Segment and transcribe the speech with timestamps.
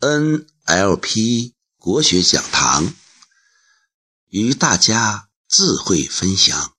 [0.00, 2.94] NLP 国学讲堂
[4.26, 6.76] 与大家智慧分享。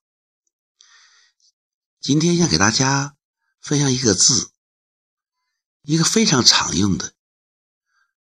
[2.00, 3.16] 今天想给大家
[3.60, 4.52] 分享一个字，
[5.82, 7.16] 一个非常常用的，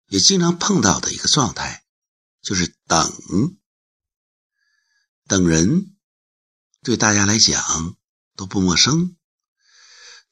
[0.07, 1.86] 也经常碰到的一个状态，
[2.41, 3.57] 就是等。
[5.27, 5.95] 等人
[6.82, 7.95] 对大家来讲
[8.36, 9.16] 都不陌生，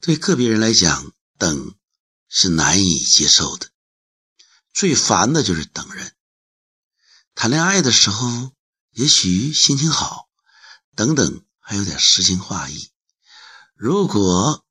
[0.00, 1.76] 对个别人来讲，等
[2.28, 3.70] 是难以接受的。
[4.76, 6.14] 最烦的就是等人。
[7.34, 8.52] 谈恋爱的时候，
[8.90, 10.28] 也许心情好，
[10.94, 12.90] 等等还有点诗情画意。
[13.74, 14.66] 如果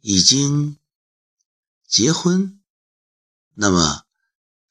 [0.00, 0.80] 已经
[1.86, 2.60] 结婚，
[3.54, 4.04] 那么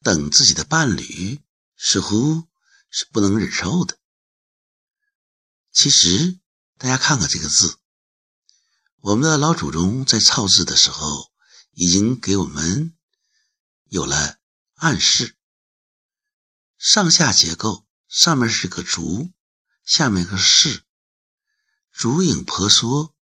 [0.02, 1.40] 等自己的伴侣
[1.78, 2.50] 似乎
[2.90, 3.98] 是不能忍受的。
[5.72, 6.38] 其实，
[6.78, 7.78] 大家看看这个字，
[8.98, 11.32] 我们的老祖宗在造字的时候，
[11.72, 12.94] 已经给我们。
[13.90, 14.40] 有了
[14.76, 15.36] 暗示，
[16.78, 19.32] 上下结构，上面是个竹，
[19.84, 20.84] 下面个士，
[21.92, 23.16] 竹影婆娑，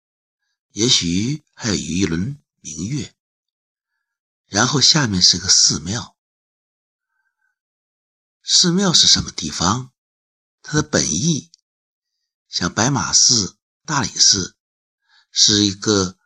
[0.72, 3.16] 也许还有一轮明月。
[4.46, 6.18] 然后下面是个寺庙，
[8.44, 9.94] 寺庙是什么地方？
[10.62, 11.50] 它的本意，
[12.50, 14.58] 像白马寺、大理寺，
[15.32, 16.18] 是一个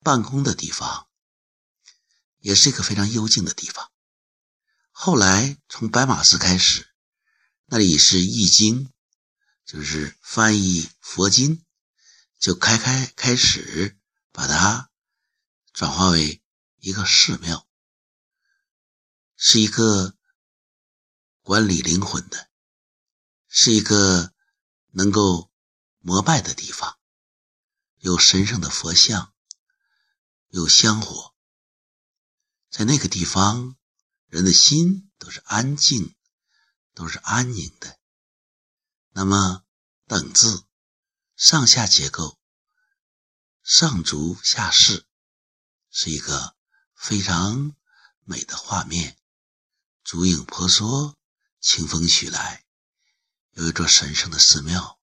[0.00, 1.08] 办公的地方。
[2.44, 3.90] 也是一个非常幽静的地方。
[4.90, 6.86] 后来从白马寺开始，
[7.64, 8.92] 那里是译经，
[9.64, 11.64] 就是翻译佛经，
[12.38, 13.98] 就开开开始
[14.30, 14.90] 把它
[15.72, 16.42] 转化为
[16.80, 17.66] 一个寺庙，
[19.36, 20.14] 是一个
[21.40, 22.50] 管理灵魂的，
[23.48, 24.34] 是一个
[24.90, 25.50] 能够
[26.00, 26.98] 膜拜的地方，
[28.00, 29.32] 有神圣的佛像，
[30.48, 31.33] 有香火。
[32.76, 33.76] 在那个地方，
[34.26, 36.16] 人的心都是安静，
[36.92, 38.00] 都是安宁的。
[39.10, 39.64] 那么
[40.08, 40.64] “等”字
[41.36, 42.36] 上下结构，
[43.62, 45.06] 上足下士，
[45.88, 46.56] 是一个
[46.96, 47.76] 非常
[48.24, 49.20] 美的画面。
[50.02, 51.16] 竹影婆娑，
[51.60, 52.64] 清风徐来，
[53.52, 54.98] 有一座神圣的寺庙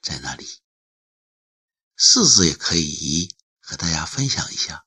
[0.00, 0.62] 在那里。
[1.98, 4.86] 四字也可以和大家分享一下，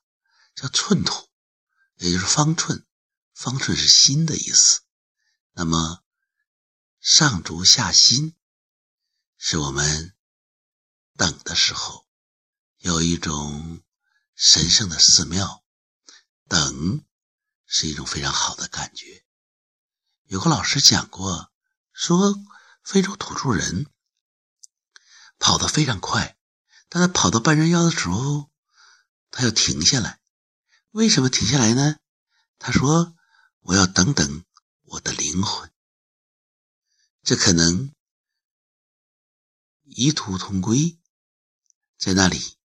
[0.56, 1.28] 叫寸土。
[1.96, 2.86] 也就是方寸，
[3.32, 4.82] 方寸是心的意思。
[5.52, 6.02] 那么
[7.00, 8.34] 上足下心，
[9.36, 10.14] 是我们
[11.16, 12.06] 等的时候
[12.78, 13.82] 有一种
[14.34, 15.64] 神圣的寺庙，
[16.48, 17.04] 等
[17.66, 19.24] 是一种非常好的感觉。
[20.24, 21.52] 有个老师讲过，
[21.92, 22.34] 说
[22.82, 23.86] 非洲土著人
[25.38, 26.36] 跑得非常快，
[26.88, 28.50] 但他跑到半山腰的时候，
[29.30, 30.20] 他又停下来。
[30.94, 31.96] 为什么停下来呢？
[32.56, 33.16] 他说
[33.62, 34.44] ：“我要等等
[34.82, 35.72] 我的灵魂。”
[37.24, 37.92] 这可能
[39.82, 40.96] 异途同归，
[41.98, 42.58] 在那里，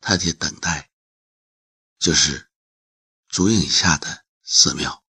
[0.00, 0.90] 他的等待
[1.98, 2.50] 就是
[3.28, 5.04] 竹影下的寺庙。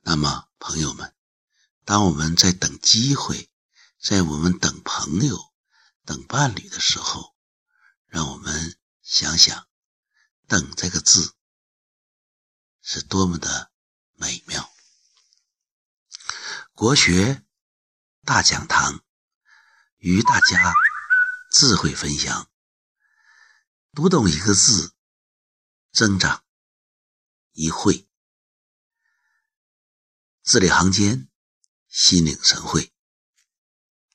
[0.00, 1.16] 那么，朋友们，
[1.86, 3.50] 当我们在等机会，
[3.98, 5.54] 在我们等朋友、
[6.04, 7.34] 等伴侣的时候，
[8.04, 9.66] 让我们想想。
[10.46, 11.34] 等这个字
[12.80, 13.72] 是多么的
[14.14, 14.72] 美妙！
[16.72, 17.44] 国学
[18.22, 19.04] 大讲堂
[19.96, 20.72] 与大家
[21.50, 22.48] 智慧分享，
[23.92, 24.94] 读懂一个字，
[25.92, 26.44] 增长
[27.52, 28.08] 一会，
[30.42, 31.28] 字里行间
[31.88, 32.95] 心领神会。